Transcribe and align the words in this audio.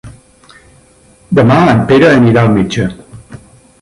Demà 1.39 1.59
en 1.75 1.83
Pere 1.91 2.09
anirà 2.15 2.47
al 2.47 2.51
metge. 2.57 2.89